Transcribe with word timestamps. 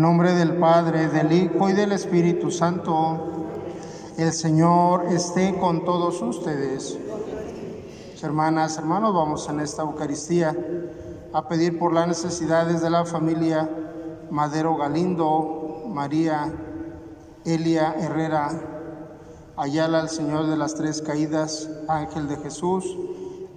Nombre 0.00 0.32
del 0.32 0.56
Padre, 0.56 1.08
del 1.08 1.30
Hijo 1.30 1.68
y 1.68 1.74
del 1.74 1.92
Espíritu 1.92 2.50
Santo, 2.50 3.48
el 4.16 4.32
Señor 4.32 5.04
esté 5.10 5.58
con 5.58 5.84
todos 5.84 6.22
ustedes. 6.22 6.96
Hermanas, 8.22 8.78
hermanos, 8.78 9.12
vamos 9.12 9.46
en 9.50 9.60
esta 9.60 9.82
Eucaristía 9.82 10.56
a 11.34 11.46
pedir 11.46 11.78
por 11.78 11.92
las 11.92 12.08
necesidades 12.08 12.80
de 12.80 12.88
la 12.88 13.04
familia 13.04 13.68
Madero 14.30 14.74
Galindo, 14.74 15.84
María 15.88 16.50
Elia 17.44 17.94
Herrera, 17.98 18.48
Ayala, 19.58 20.00
el 20.00 20.08
Señor 20.08 20.46
de 20.46 20.56
las 20.56 20.76
Tres 20.76 21.02
Caídas, 21.02 21.68
Ángel 21.88 22.26
de 22.26 22.38
Jesús, 22.38 22.86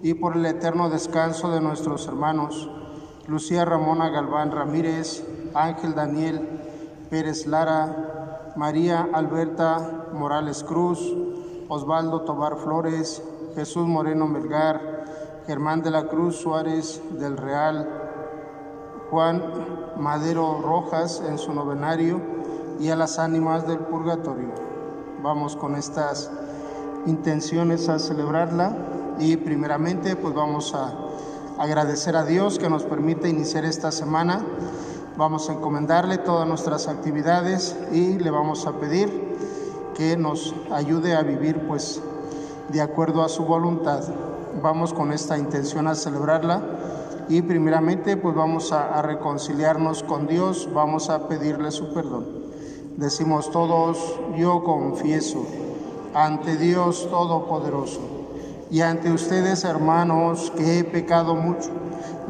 y 0.02 0.14
por 0.14 0.36
el 0.36 0.46
eterno 0.46 0.90
descanso 0.90 1.50
de 1.52 1.62
nuestros 1.62 2.06
hermanos, 2.06 2.70
Lucía 3.28 3.64
Ramona 3.64 4.10
Galván 4.10 4.52
Ramírez, 4.52 5.24
Ángel 5.56 5.96
Daniel 5.96 6.62
Pérez 7.10 7.46
Lara, 7.46 8.54
María 8.56 9.08
Alberta 9.14 10.08
Morales 10.14 10.64
Cruz, 10.64 11.00
Osvaldo 11.68 12.22
Tobar 12.22 12.58
Flores, 12.58 13.22
Jesús 13.56 13.88
Moreno 13.88 14.28
Melgar, 14.28 15.06
Germán 15.48 15.82
de 15.82 15.92
la 15.92 16.08
Cruz 16.08 16.38
Suárez 16.38 17.02
del 17.20 17.38
Real, 17.38 17.88
Juan 19.10 19.44
Madero 19.98 20.60
Rojas 20.62 21.22
en 21.28 21.38
su 21.38 21.54
novenario 21.54 22.20
y 22.80 22.90
a 22.90 22.96
las 22.96 23.20
ánimas 23.20 23.68
del 23.68 23.80
purgatorio. 23.80 24.50
Vamos 25.22 25.56
con 25.56 25.76
estas 25.76 26.32
intenciones 27.06 27.90
a 27.90 28.00
celebrarla 28.00 28.76
y 29.20 29.38
primeramente 29.38 30.16
pues 30.16 30.34
vamos 30.34 30.74
a 30.74 30.94
agradecer 31.60 32.16
a 32.16 32.26
Dios 32.26 32.58
que 32.58 32.70
nos 32.70 32.84
permite 32.84 33.30
iniciar 33.30 33.66
esta 33.66 33.92
semana. 33.92 34.44
Vamos 35.16 35.48
a 35.48 35.54
encomendarle 35.54 36.18
todas 36.18 36.48
nuestras 36.48 36.88
actividades 36.88 37.76
y 37.92 38.18
le 38.18 38.32
vamos 38.32 38.66
a 38.66 38.74
pedir 38.74 39.38
que 39.96 40.18
nos 40.18 40.56
ayude 40.72 41.16
a 41.16 41.22
vivir 41.22 41.68
pues 41.68 42.02
de 42.70 42.82
acuerdo 42.82 43.24
a 43.24 43.30
su 43.30 43.46
voluntad. 43.46 44.02
Vamos 44.64 44.92
con 44.92 45.12
esta 45.12 45.38
intención 45.38 45.88
a 45.88 45.94
celebrarla 45.94 46.64
y 47.30 47.44
primeramente 47.44 48.18
pues 48.18 48.36
vamos 48.36 48.72
a, 48.72 48.98
a 48.98 49.04
reconciliarnos 49.04 50.02
con 50.02 50.26
Dios, 50.26 50.68
vamos 50.74 51.12
a 51.12 51.28
pedirle 51.28 51.70
su 51.70 51.94
perdón. 51.94 52.26
Decimos 52.98 53.52
todos, 53.52 54.20
yo 54.36 54.64
confieso 54.64 55.46
ante 56.16 56.58
Dios 56.58 57.08
Todopoderoso 57.10 58.02
y 58.72 58.82
ante 58.82 59.12
ustedes, 59.12 59.64
hermanos, 59.64 60.52
que 60.58 60.80
he 60.80 60.84
pecado 60.84 61.36
mucho 61.36 61.70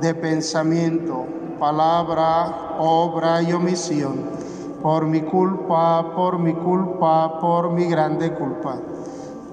de 0.01 0.13
pensamiento, 0.13 1.25
palabra, 1.63 2.75
obra 2.77 3.41
y 3.41 3.53
omisión, 3.53 4.25
por 4.81 5.05
mi 5.05 5.21
culpa, 5.21 6.13
por 6.13 6.37
mi 6.37 6.53
culpa, 6.53 7.39
por 7.39 7.71
mi 7.71 7.85
grande 7.85 8.33
culpa. 8.33 8.81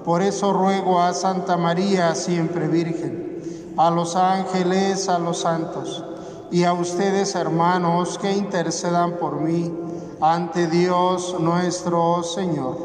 Por 0.03 0.21
eso 0.21 0.51
ruego 0.51 0.99
a 0.99 1.13
Santa 1.13 1.55
María, 1.55 2.13
siempre 2.13 2.67
Virgen, 2.67 3.73
a 3.77 3.89
los 3.89 4.17
ángeles, 4.17 5.07
a 5.07 5.19
los 5.19 5.37
santos, 5.37 6.03
y 6.51 6.65
a 6.65 6.73
ustedes, 6.73 7.33
hermanos, 7.35 8.17
que 8.17 8.33
intercedan 8.33 9.13
por 9.13 9.39
mí 9.39 9.73
ante 10.19 10.67
Dios 10.67 11.37
nuestro 11.39 12.23
Señor. 12.23 12.75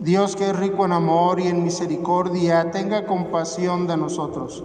Dios 0.00 0.34
que 0.34 0.48
es 0.48 0.56
rico 0.56 0.86
en 0.86 0.92
amor 0.92 1.40
y 1.40 1.48
en 1.48 1.62
misericordia, 1.62 2.70
tenga 2.70 3.04
compasión 3.04 3.86
de 3.86 3.98
nosotros, 3.98 4.64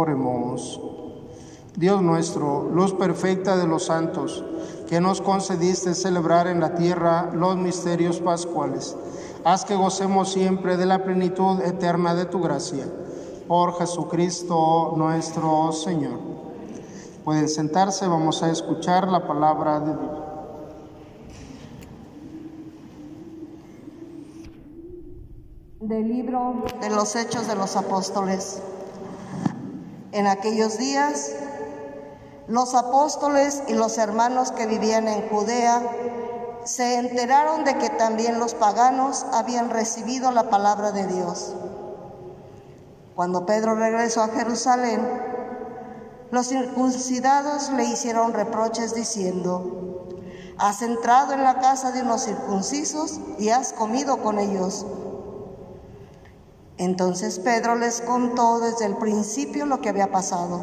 Oremos. 0.00 0.80
Dios 1.76 2.00
nuestro, 2.00 2.70
luz 2.70 2.94
perfecta 2.94 3.58
de 3.58 3.66
los 3.66 3.84
santos, 3.84 4.42
que 4.88 4.98
nos 4.98 5.20
concediste 5.20 5.94
celebrar 5.94 6.46
en 6.46 6.58
la 6.58 6.74
tierra 6.74 7.30
los 7.34 7.58
misterios 7.58 8.18
pascuales, 8.20 8.96
haz 9.44 9.66
que 9.66 9.74
gocemos 9.74 10.32
siempre 10.32 10.78
de 10.78 10.86
la 10.86 11.04
plenitud 11.04 11.60
eterna 11.60 12.14
de 12.14 12.24
tu 12.24 12.40
gracia. 12.40 12.86
Por 13.46 13.76
Jesucristo 13.78 14.94
nuestro 14.96 15.70
Señor. 15.72 16.18
Pueden 17.22 17.50
sentarse, 17.50 18.08
vamos 18.08 18.42
a 18.42 18.50
escuchar 18.50 19.06
la 19.06 19.28
palabra 19.28 19.80
de 19.80 19.96
Dios. 19.96 20.18
Del 25.80 26.08
libro 26.08 26.64
de 26.80 26.88
los 26.88 27.14
Hechos 27.16 27.46
de 27.46 27.54
los 27.54 27.76
Apóstoles. 27.76 28.62
En 30.12 30.26
aquellos 30.26 30.76
días, 30.76 31.32
los 32.48 32.74
apóstoles 32.74 33.62
y 33.68 33.74
los 33.74 33.96
hermanos 33.96 34.50
que 34.50 34.66
vivían 34.66 35.06
en 35.06 35.28
Judea 35.28 35.82
se 36.64 36.96
enteraron 36.96 37.64
de 37.64 37.78
que 37.78 37.90
también 37.90 38.40
los 38.40 38.54
paganos 38.54 39.24
habían 39.32 39.70
recibido 39.70 40.32
la 40.32 40.50
palabra 40.50 40.90
de 40.90 41.06
Dios. 41.06 41.54
Cuando 43.14 43.46
Pedro 43.46 43.76
regresó 43.76 44.22
a 44.22 44.28
Jerusalén, 44.28 45.00
los 46.32 46.48
circuncidados 46.48 47.70
le 47.70 47.84
hicieron 47.84 48.32
reproches 48.32 48.94
diciendo, 48.94 50.06
has 50.58 50.82
entrado 50.82 51.34
en 51.34 51.44
la 51.44 51.60
casa 51.60 51.92
de 51.92 52.02
unos 52.02 52.24
circuncisos 52.24 53.20
y 53.38 53.50
has 53.50 53.72
comido 53.72 54.22
con 54.22 54.38
ellos. 54.38 54.84
Entonces 56.80 57.38
Pedro 57.38 57.74
les 57.74 58.00
contó 58.00 58.58
desde 58.58 58.86
el 58.86 58.96
principio 58.96 59.66
lo 59.66 59.82
que 59.82 59.90
había 59.90 60.10
pasado. 60.10 60.62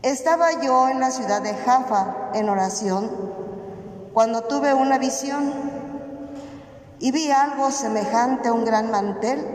Estaba 0.00 0.62
yo 0.62 0.88
en 0.88 1.00
la 1.00 1.10
ciudad 1.10 1.42
de 1.42 1.52
Jaffa 1.52 2.30
en 2.32 2.48
oración 2.48 3.10
cuando 4.14 4.44
tuve 4.44 4.72
una 4.72 4.96
visión 4.96 5.52
y 6.98 7.12
vi 7.12 7.30
algo 7.30 7.70
semejante 7.70 8.48
a 8.48 8.54
un 8.54 8.64
gran 8.64 8.90
mantel 8.90 9.46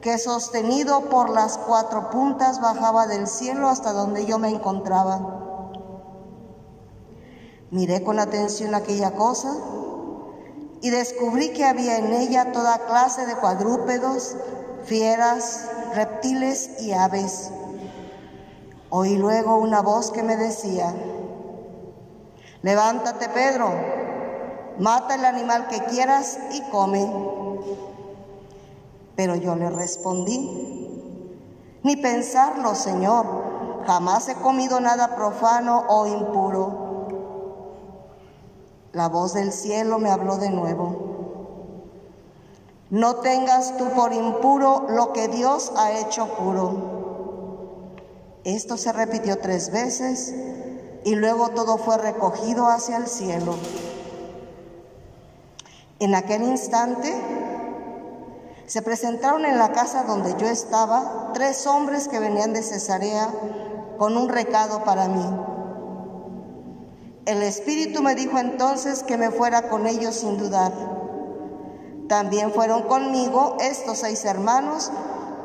que 0.00 0.16
sostenido 0.16 1.10
por 1.10 1.28
las 1.28 1.58
cuatro 1.58 2.08
puntas 2.08 2.62
bajaba 2.62 3.06
del 3.06 3.26
cielo 3.26 3.68
hasta 3.68 3.92
donde 3.92 4.24
yo 4.24 4.38
me 4.38 4.48
encontraba. 4.48 5.68
Miré 7.70 8.02
con 8.02 8.18
atención 8.18 8.74
aquella 8.74 9.10
cosa 9.10 9.54
y 10.80 10.90
descubrí 10.90 11.50
que 11.50 11.64
había 11.64 11.98
en 11.98 12.12
ella 12.12 12.52
toda 12.52 12.86
clase 12.86 13.26
de 13.26 13.36
cuadrúpedos, 13.36 14.36
fieras, 14.84 15.68
reptiles 15.94 16.80
y 16.80 16.92
aves. 16.92 17.50
Oí 18.90 19.16
luego 19.16 19.56
una 19.56 19.82
voz 19.82 20.10
que 20.10 20.22
me 20.22 20.36
decía, 20.36 20.94
levántate 22.62 23.28
Pedro, 23.28 23.70
mata 24.78 25.14
el 25.14 25.24
animal 25.24 25.66
que 25.68 25.82
quieras 25.84 26.38
y 26.52 26.62
come. 26.70 27.10
Pero 29.16 29.34
yo 29.34 29.56
le 29.56 29.68
respondí, 29.68 30.68
ni 31.82 31.96
pensarlo, 31.96 32.74
Señor, 32.74 33.84
jamás 33.86 34.28
he 34.28 34.34
comido 34.36 34.80
nada 34.80 35.16
profano 35.16 35.84
o 35.88 36.06
impuro. 36.06 36.87
La 38.92 39.08
voz 39.08 39.34
del 39.34 39.52
cielo 39.52 39.98
me 39.98 40.10
habló 40.10 40.36
de 40.36 40.50
nuevo. 40.50 41.08
No 42.90 43.16
tengas 43.16 43.76
tú 43.76 43.90
por 43.90 44.14
impuro 44.14 44.86
lo 44.88 45.12
que 45.12 45.28
Dios 45.28 45.72
ha 45.76 45.92
hecho 45.92 46.26
puro. 46.36 46.98
Esto 48.44 48.78
se 48.78 48.92
repitió 48.92 49.38
tres 49.38 49.70
veces 49.70 50.34
y 51.04 51.14
luego 51.14 51.50
todo 51.50 51.76
fue 51.76 51.98
recogido 51.98 52.66
hacia 52.66 52.96
el 52.96 53.06
cielo. 53.06 53.56
En 56.00 56.14
aquel 56.14 56.42
instante 56.42 57.14
se 58.66 58.80
presentaron 58.80 59.44
en 59.44 59.58
la 59.58 59.72
casa 59.72 60.04
donde 60.04 60.34
yo 60.38 60.46
estaba 60.46 61.32
tres 61.34 61.66
hombres 61.66 62.08
que 62.08 62.20
venían 62.20 62.54
de 62.54 62.62
Cesarea 62.62 63.28
con 63.98 64.16
un 64.16 64.30
recado 64.30 64.84
para 64.84 65.08
mí. 65.08 65.57
El 67.28 67.42
Espíritu 67.42 68.00
me 68.00 68.14
dijo 68.14 68.38
entonces 68.38 69.02
que 69.02 69.18
me 69.18 69.30
fuera 69.30 69.68
con 69.68 69.86
ellos 69.86 70.14
sin 70.14 70.38
dudar. 70.38 70.72
También 72.08 72.54
fueron 72.54 72.84
conmigo 72.84 73.58
estos 73.60 73.98
seis 73.98 74.24
hermanos 74.24 74.90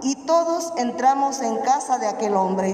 y 0.01 0.15
todos 0.25 0.71
entramos 0.77 1.41
en 1.41 1.57
casa 1.57 1.97
de 1.97 2.07
aquel 2.07 2.37
hombre. 2.37 2.73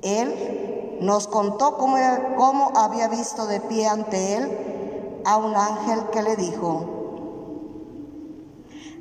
Él 0.00 0.98
nos 1.02 1.28
contó 1.28 1.76
cómo, 1.76 2.72
había 2.74 3.08
visto 3.08 3.46
de 3.46 3.60
pie 3.60 3.86
ante 3.86 4.36
él 4.38 5.22
a 5.26 5.36
un 5.36 5.54
ángel 5.54 6.00
que 6.10 6.22
le 6.22 6.34
dijo, 6.36 6.86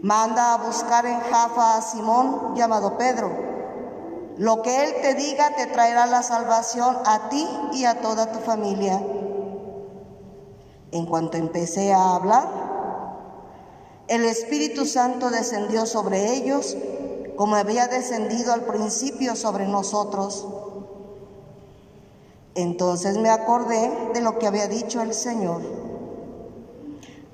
manda 0.01 0.53
a 0.53 0.57
buscar 0.57 1.05
en 1.05 1.21
Jafa 1.21 1.77
a 1.77 1.81
Simón 1.81 2.55
llamado 2.55 2.97
Pedro 2.97 3.54
lo 4.37 4.61
que 4.61 4.83
Él 4.83 4.95
te 5.01 5.13
diga 5.13 5.55
te 5.55 5.67
traerá 5.67 6.05
la 6.05 6.23
salvación 6.23 6.97
a 7.05 7.29
ti 7.29 7.47
y 7.73 7.85
a 7.85 8.01
toda 8.01 8.31
tu 8.31 8.39
familia. 8.39 9.01
En 10.91 11.05
cuanto 11.05 11.37
empecé 11.37 11.93
a 11.93 12.15
hablar, 12.15 12.47
el 14.07 14.25
Espíritu 14.25 14.85
Santo 14.85 15.29
descendió 15.29 15.85
sobre 15.85 16.35
ellos 16.35 16.75
como 17.37 17.55
había 17.55 17.87
descendido 17.87 18.53
al 18.53 18.61
principio 18.61 19.35
sobre 19.35 19.67
nosotros. 19.67 20.45
Entonces 22.55 23.17
me 23.17 23.29
acordé 23.29 24.11
de 24.13 24.21
lo 24.21 24.39
que 24.39 24.47
había 24.47 24.67
dicho 24.67 25.01
el 25.01 25.13
Señor. 25.13 25.61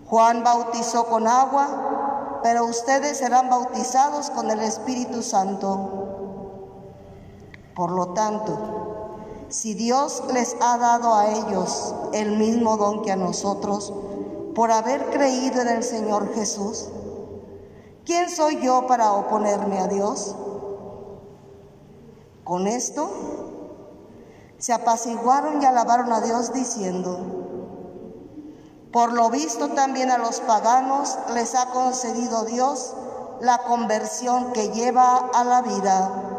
Juan 0.07 0.43
bautizó 0.43 1.05
con 1.05 1.27
agua, 1.27 2.39
pero 2.43 2.65
ustedes 2.65 3.17
serán 3.17 3.49
bautizados 3.49 4.29
con 4.31 4.49
el 4.49 4.61
Espíritu 4.61 5.21
Santo. 5.21 6.00
Por 7.75 7.91
lo 7.91 8.09
tanto, 8.09 8.57
si 9.49 9.73
Dios 9.73 10.23
les 10.33 10.55
ha 10.61 10.77
dado 10.77 11.13
a 11.13 11.31
ellos 11.31 11.93
el 12.13 12.37
mismo 12.37 12.77
don 12.77 13.01
que 13.01 13.11
a 13.11 13.15
nosotros 13.15 13.93
por 14.55 14.71
haber 14.71 15.09
creído 15.09 15.61
en 15.61 15.67
el 15.67 15.83
Señor 15.83 16.33
Jesús, 16.33 16.89
¿quién 18.05 18.29
soy 18.29 18.61
yo 18.61 18.87
para 18.87 19.13
oponerme 19.13 19.79
a 19.79 19.87
Dios? 19.87 20.35
Con 22.43 22.67
esto 22.67 23.09
se 24.57 24.73
apaciguaron 24.73 25.61
y 25.61 25.65
alabaron 25.65 26.11
a 26.11 26.21
Dios 26.21 26.53
diciendo, 26.53 27.19
por 28.91 29.13
lo 29.13 29.29
visto 29.29 29.69
también 29.69 30.11
a 30.11 30.17
los 30.17 30.41
paganos 30.41 31.17
les 31.33 31.55
ha 31.55 31.67
concedido 31.67 32.43
Dios 32.43 32.93
la 33.39 33.59
conversión 33.59 34.51
que 34.51 34.69
lleva 34.69 35.29
a 35.33 35.43
la 35.43 35.61
vida. 35.61 36.30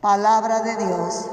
Palabra 0.00 0.60
de 0.60 0.76
Dios. 0.76 1.30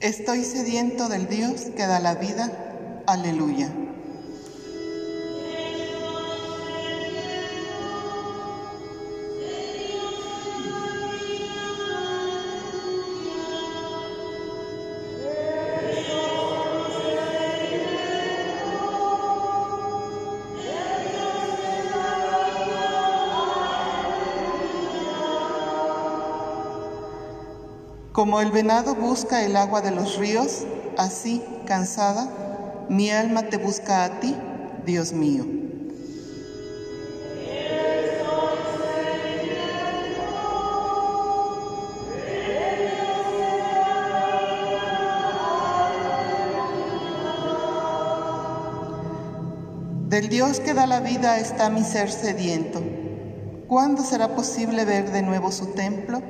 Estoy 0.00 0.44
sediento 0.44 1.08
del 1.08 1.28
Dios 1.28 1.66
que 1.76 1.86
da 1.86 2.00
la 2.00 2.14
vida. 2.14 3.02
Aleluya. 3.06 3.89
Como 28.20 28.42
el 28.42 28.50
venado 28.50 28.94
busca 28.94 29.46
el 29.46 29.56
agua 29.56 29.80
de 29.80 29.92
los 29.92 30.18
ríos, 30.18 30.66
así, 30.98 31.42
cansada, 31.64 32.28
mi 32.90 33.08
alma 33.08 33.44
te 33.44 33.56
busca 33.56 34.04
a 34.04 34.20
ti, 34.20 34.36
Dios 34.84 35.14
mío. 35.14 35.46
Del 50.10 50.28
Dios 50.28 50.60
que 50.60 50.74
da 50.74 50.86
la 50.86 51.00
vida 51.00 51.38
está 51.38 51.70
mi 51.70 51.82
ser 51.82 52.10
sediento. 52.10 52.82
¿Cuándo 53.66 54.02
será 54.02 54.34
posible 54.34 54.84
ver 54.84 55.10
de 55.10 55.22
nuevo 55.22 55.50
su 55.50 55.68
templo? 55.68 56.29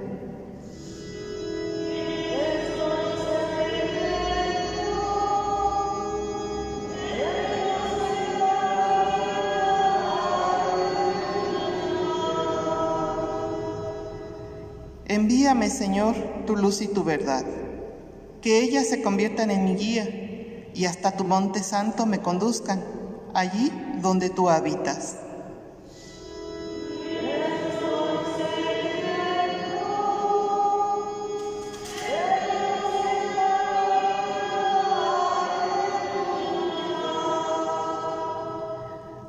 Señor, 15.69 16.15
tu 16.47 16.57
luz 16.57 16.81
y 16.81 16.87
tu 16.87 17.05
verdad, 17.05 17.45
que 18.41 18.61
ellas 18.61 18.87
se 18.87 19.03
conviertan 19.03 19.51
en 19.51 19.65
mi 19.65 19.75
guía 19.75 20.09
y 20.73 20.87
hasta 20.87 21.17
tu 21.17 21.25
monte 21.25 21.63
santo 21.63 22.07
me 22.07 22.21
conduzcan, 22.21 22.83
allí 23.35 23.71
donde 24.01 24.31
tú 24.31 24.49
habitas. 24.49 25.17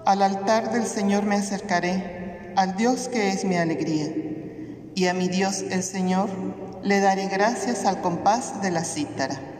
Al 0.06 0.22
altar 0.22 0.72
del 0.72 0.86
Señor 0.86 1.26
me 1.26 1.36
acercaré, 1.36 2.54
al 2.56 2.76
Dios 2.76 3.08
que 3.08 3.30
es 3.30 3.44
mi 3.44 3.56
alegría 3.58 4.31
y 4.96 5.08
a 5.08 5.14
mi 5.14 5.28
Dios 5.28 5.64
el 5.70 5.84
Señor 5.84 6.30
le 6.84 7.00
daré 7.00 7.28
gracias 7.28 7.86
al 7.86 8.02
compás 8.02 8.62
de 8.62 8.72
la 8.72 8.84
cítara. 8.84 9.51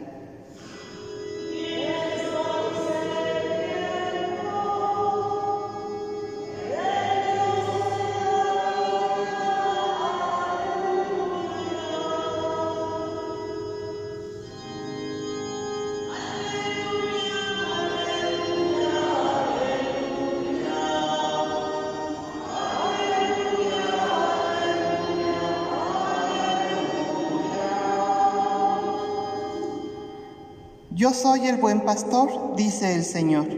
Yo 31.02 31.12
soy 31.12 31.48
el 31.48 31.56
buen 31.56 31.80
pastor, 31.80 32.54
dice 32.54 32.94
el 32.94 33.02
Señor. 33.02 33.48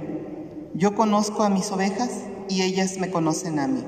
Yo 0.73 0.95
conozco 0.95 1.43
a 1.43 1.51
mis 1.51 1.71
ovejas 1.71 2.23
y 2.49 2.63
ellas 2.63 2.97
me 2.97 3.11
conocen 3.11 3.59
a 3.59 3.67
mí. 3.67 3.85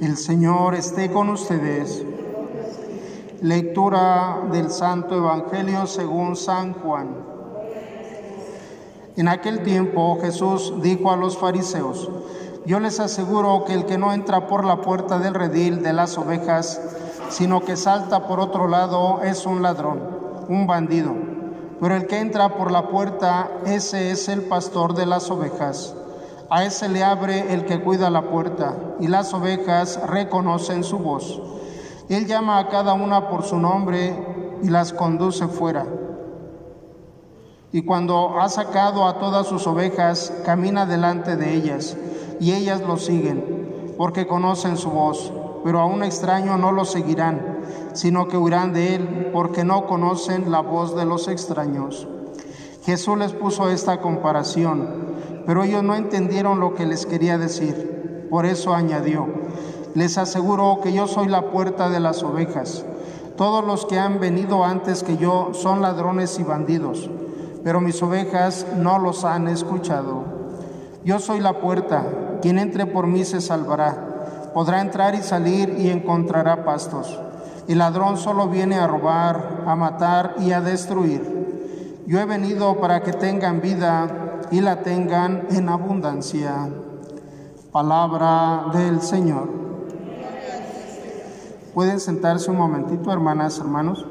El 0.00 0.16
Señor 0.16 0.74
esté 0.76 1.10
con 1.10 1.28
ustedes. 1.28 2.02
Lectura 3.42 4.48
del 4.50 4.70
Santo 4.70 5.14
Evangelio 5.14 5.86
según 5.86 6.36
San 6.36 6.72
Juan. 6.72 7.31
En 9.14 9.28
aquel 9.28 9.62
tiempo 9.62 10.18
Jesús 10.22 10.72
dijo 10.80 11.10
a 11.10 11.16
los 11.16 11.36
fariseos, 11.36 12.08
yo 12.64 12.80
les 12.80 12.98
aseguro 12.98 13.64
que 13.66 13.74
el 13.74 13.84
que 13.84 13.98
no 13.98 14.12
entra 14.14 14.46
por 14.46 14.64
la 14.64 14.80
puerta 14.80 15.18
del 15.18 15.34
redil 15.34 15.82
de 15.82 15.92
las 15.92 16.16
ovejas, 16.16 16.80
sino 17.28 17.60
que 17.60 17.76
salta 17.76 18.26
por 18.26 18.40
otro 18.40 18.68
lado, 18.68 19.20
es 19.22 19.44
un 19.44 19.62
ladrón, 19.62 20.00
un 20.48 20.66
bandido. 20.66 21.14
pero 21.78 21.96
el 21.96 22.06
que 22.06 22.20
entra 22.20 22.56
por 22.56 22.70
la 22.70 22.88
puerta, 22.88 23.50
ese 23.66 24.12
es 24.12 24.28
el 24.28 24.42
pastor 24.42 24.94
de 24.94 25.04
las 25.04 25.30
ovejas. 25.30 25.94
A 26.48 26.64
ese 26.64 26.88
le 26.88 27.02
abre 27.02 27.52
el 27.52 27.64
que 27.64 27.82
cuida 27.82 28.08
la 28.08 28.30
puerta, 28.30 28.76
y 29.00 29.08
las 29.08 29.34
ovejas 29.34 30.00
reconocen 30.06 30.84
su 30.84 30.98
voz. 30.98 31.42
Él 32.08 32.26
llama 32.26 32.58
a 32.58 32.68
cada 32.68 32.92
una 32.92 33.28
por 33.28 33.42
su 33.42 33.58
nombre 33.58 34.14
y 34.62 34.68
las 34.68 34.92
conduce 34.92 35.48
fuera. 35.48 35.84
Y 37.74 37.82
cuando 37.82 38.38
ha 38.38 38.50
sacado 38.50 39.06
a 39.06 39.18
todas 39.18 39.46
sus 39.46 39.66
ovejas, 39.66 40.30
camina 40.44 40.84
delante 40.84 41.36
de 41.36 41.54
ellas, 41.54 41.96
y 42.38 42.52
ellas 42.52 42.82
lo 42.82 42.98
siguen, 42.98 43.94
porque 43.96 44.26
conocen 44.26 44.76
su 44.76 44.90
voz. 44.90 45.32
Pero 45.64 45.80
a 45.80 45.86
un 45.86 46.02
extraño 46.02 46.58
no 46.58 46.70
lo 46.70 46.84
seguirán, 46.84 47.60
sino 47.94 48.28
que 48.28 48.36
huirán 48.36 48.74
de 48.74 48.96
él, 48.96 49.30
porque 49.32 49.64
no 49.64 49.86
conocen 49.86 50.50
la 50.50 50.60
voz 50.60 50.94
de 50.94 51.06
los 51.06 51.28
extraños. 51.28 52.06
Jesús 52.84 53.16
les 53.16 53.32
puso 53.32 53.70
esta 53.70 54.02
comparación, 54.02 54.88
pero 55.46 55.64
ellos 55.64 55.82
no 55.82 55.94
entendieron 55.94 56.60
lo 56.60 56.74
que 56.74 56.84
les 56.84 57.06
quería 57.06 57.38
decir. 57.38 58.26
Por 58.28 58.44
eso 58.44 58.74
añadió, 58.74 59.28
les 59.94 60.18
aseguro 60.18 60.80
que 60.82 60.92
yo 60.92 61.06
soy 61.06 61.28
la 61.28 61.50
puerta 61.50 61.88
de 61.88 62.00
las 62.00 62.22
ovejas. 62.22 62.84
Todos 63.36 63.64
los 63.64 63.86
que 63.86 63.98
han 63.98 64.20
venido 64.20 64.62
antes 64.62 65.02
que 65.02 65.16
yo 65.16 65.50
son 65.54 65.80
ladrones 65.80 66.38
y 66.38 66.42
bandidos, 66.42 67.08
pero 67.64 67.80
mis 67.80 68.02
ovejas 68.02 68.66
no 68.76 68.98
los 68.98 69.24
han 69.24 69.48
escuchado. 69.48 70.24
Yo 71.04 71.18
soy 71.18 71.40
la 71.40 71.60
puerta, 71.60 72.04
quien 72.40 72.58
entre 72.58 72.86
por 72.86 73.06
mí 73.06 73.24
se 73.24 73.40
salvará. 73.40 74.50
Podrá 74.54 74.80
entrar 74.80 75.14
y 75.14 75.22
salir 75.22 75.76
y 75.78 75.90
encontrará 75.90 76.64
pastos. 76.64 77.18
El 77.68 77.78
ladrón 77.78 78.16
solo 78.16 78.48
viene 78.48 78.76
a 78.76 78.86
robar, 78.86 79.62
a 79.66 79.76
matar 79.76 80.34
y 80.40 80.52
a 80.52 80.60
destruir. 80.60 82.02
Yo 82.06 82.20
he 82.20 82.24
venido 82.24 82.80
para 82.80 83.02
que 83.02 83.12
tengan 83.12 83.60
vida 83.60 84.40
y 84.50 84.60
la 84.60 84.82
tengan 84.82 85.46
en 85.50 85.68
abundancia. 85.68 86.68
Palabra 87.70 88.66
del 88.74 89.00
Señor. 89.00 89.48
Pueden 91.72 92.00
sentarse 92.00 92.50
un 92.50 92.58
momentito, 92.58 93.10
hermanas, 93.12 93.58
hermanos. 93.58 94.04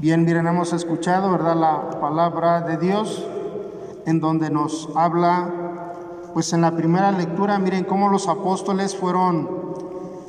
Bien, 0.00 0.24
miren, 0.24 0.46
hemos 0.46 0.72
escuchado, 0.72 1.32
¿verdad?, 1.32 1.56
la 1.56 1.98
palabra 1.98 2.60
de 2.60 2.76
Dios 2.76 3.26
en 4.06 4.20
donde 4.20 4.48
nos 4.48 4.88
habla, 4.94 5.52
pues 6.32 6.52
en 6.52 6.60
la 6.60 6.70
primera 6.76 7.10
lectura, 7.10 7.58
miren 7.58 7.82
cómo 7.82 8.08
los 8.08 8.28
apóstoles 8.28 8.94
fueron 8.94 9.50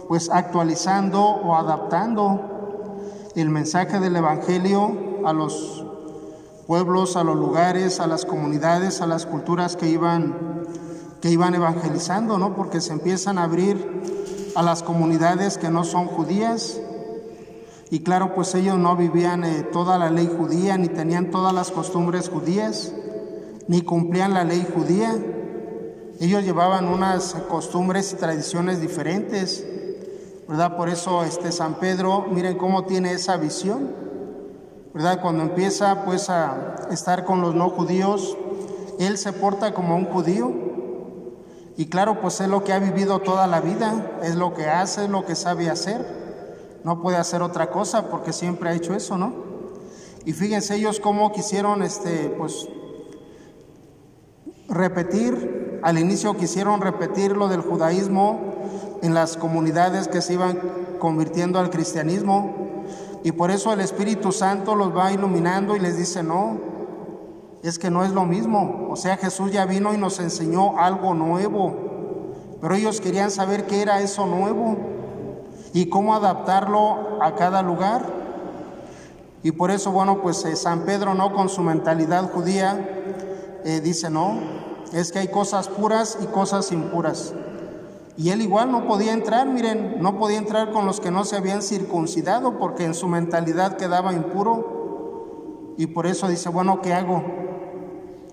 pues 0.07 0.31
actualizando 0.31 1.21
o 1.21 1.55
adaptando 1.55 3.27
el 3.35 3.49
mensaje 3.49 3.99
del 3.99 4.15
Evangelio 4.15 4.91
a 5.23 5.33
los 5.33 5.85
pueblos, 6.65 7.15
a 7.15 7.23
los 7.23 7.35
lugares, 7.35 7.99
a 7.99 8.07
las 8.07 8.25
comunidades, 8.25 9.01
a 9.01 9.05
las 9.05 9.27
culturas 9.27 9.75
que 9.75 9.87
iban, 9.87 10.65
que 11.21 11.29
iban 11.29 11.53
evangelizando, 11.53 12.39
¿no? 12.39 12.55
Porque 12.55 12.81
se 12.81 12.93
empiezan 12.93 13.37
a 13.37 13.43
abrir 13.43 14.01
a 14.55 14.63
las 14.63 14.81
comunidades 14.81 15.59
que 15.59 15.69
no 15.69 15.83
son 15.83 16.07
judías. 16.07 16.81
Y 17.91 18.01
claro, 18.01 18.35
pues 18.35 18.53
ellos 18.55 18.77
no 18.77 18.95
vivían 18.95 19.43
eh, 19.43 19.63
toda 19.63 19.97
la 19.97 20.09
ley 20.09 20.29
judía, 20.37 20.77
ni 20.77 20.89
tenían 20.89 21.31
todas 21.31 21.53
las 21.53 21.71
costumbres 21.71 22.29
judías, 22.29 22.93
ni 23.67 23.81
cumplían 23.81 24.33
la 24.33 24.43
ley 24.43 24.67
judía. 24.73 25.15
Ellos 26.19 26.43
llevaban 26.43 26.87
unas 26.87 27.35
costumbres 27.49 28.13
y 28.13 28.17
tradiciones 28.17 28.81
diferentes. 28.81 29.65
¿verdad? 30.49 30.75
Por 30.75 30.89
eso 30.89 31.23
este 31.23 31.51
San 31.51 31.75
Pedro, 31.75 32.25
miren 32.31 32.57
cómo 32.57 32.85
tiene 32.85 33.11
esa 33.13 33.37
visión, 33.37 33.91
¿verdad? 34.95 35.21
Cuando 35.21 35.43
empieza 35.43 36.03
pues 36.05 36.27
a 36.31 36.87
estar 36.89 37.23
con 37.23 37.41
los 37.41 37.53
no 37.53 37.69
judíos, 37.69 38.35
él 38.99 39.19
se 39.19 39.31
porta 39.31 39.75
como 39.75 39.95
un 39.95 40.05
judío. 40.05 40.51
Y 41.77 41.85
claro, 41.85 42.19
pues 42.19 42.41
es 42.41 42.47
lo 42.47 42.63
que 42.63 42.73
ha 42.73 42.79
vivido 42.79 43.19
toda 43.19 43.45
la 43.45 43.61
vida, 43.61 44.17
es 44.23 44.33
lo 44.33 44.55
que 44.55 44.65
hace, 44.67 45.03
es 45.03 45.11
lo 45.11 45.23
que 45.23 45.35
sabe 45.35 45.69
hacer. 45.69 46.18
No 46.83 47.01
puede 47.01 47.17
hacer 47.17 47.41
otra 47.41 47.69
cosa 47.69 48.09
porque 48.09 48.33
siempre 48.33 48.69
ha 48.69 48.73
hecho 48.73 48.93
eso, 48.93 49.17
¿no? 49.17 49.33
Y 50.25 50.33
fíjense 50.33 50.75
ellos 50.75 50.99
cómo 50.99 51.31
quisieron 51.31 51.83
este 51.83 52.29
pues 52.37 52.67
repetir, 54.67 55.79
al 55.83 55.97
inicio 55.97 56.37
quisieron 56.37 56.81
repetir 56.81 57.35
lo 57.35 57.47
del 57.47 57.61
judaísmo 57.61 58.39
en 59.01 59.13
las 59.13 59.37
comunidades 59.37 60.07
que 60.07 60.21
se 60.21 60.33
iban 60.33 60.59
convirtiendo 60.99 61.59
al 61.59 61.69
cristianismo. 61.69 62.53
Y 63.23 63.31
por 63.31 63.51
eso 63.51 63.73
el 63.73 63.81
Espíritu 63.81 64.31
Santo 64.31 64.75
los 64.75 64.95
va 64.95 65.11
iluminando 65.11 65.75
y 65.75 65.79
les 65.79 65.97
dice, 65.97 66.23
no, 66.23 66.57
es 67.63 67.79
que 67.79 67.89
no 67.89 68.03
es 68.05 68.11
lo 68.11 68.25
mismo. 68.25 68.87
O 68.89 68.95
sea, 68.95 69.17
Jesús 69.17 69.51
ya 69.51 69.65
vino 69.65 69.93
y 69.93 69.97
nos 69.97 70.19
enseñó 70.19 70.77
algo 70.77 71.13
nuevo. 71.13 71.75
Pero 72.61 72.75
ellos 72.75 73.01
querían 73.01 73.31
saber 73.31 73.65
qué 73.65 73.81
era 73.81 74.01
eso 74.01 74.25
nuevo 74.25 74.98
y 75.73 75.89
cómo 75.89 76.15
adaptarlo 76.15 77.21
a 77.21 77.35
cada 77.35 77.61
lugar. 77.61 78.05
Y 79.43 79.51
por 79.51 79.71
eso, 79.71 79.91
bueno, 79.91 80.21
pues 80.21 80.43
eh, 80.45 80.55
San 80.55 80.81
Pedro, 80.81 81.13
¿no? 81.13 81.33
Con 81.33 81.49
su 81.49 81.61
mentalidad 81.61 82.29
judía, 82.31 82.77
eh, 83.63 83.79
dice, 83.81 84.09
no, 84.09 84.39
es 84.93 85.11
que 85.11 85.19
hay 85.19 85.27
cosas 85.29 85.69
puras 85.69 86.17
y 86.21 86.25
cosas 86.25 86.71
impuras. 86.71 87.33
Y 88.17 88.31
él 88.31 88.41
igual 88.41 88.69
no 88.71 88.85
podía 88.85 89.13
entrar, 89.13 89.47
miren, 89.47 90.01
no 90.01 90.17
podía 90.17 90.37
entrar 90.37 90.71
con 90.71 90.85
los 90.85 90.99
que 90.99 91.09
no 91.09 91.23
se 91.23 91.37
habían 91.37 91.61
circuncidado 91.61 92.57
porque 92.57 92.83
en 92.83 92.93
su 92.93 93.07
mentalidad 93.07 93.77
quedaba 93.77 94.11
impuro. 94.11 95.75
Y 95.77 95.87
por 95.87 96.05
eso 96.05 96.27
dice, 96.27 96.49
bueno, 96.49 96.81
¿qué 96.81 96.93
hago? 96.93 97.23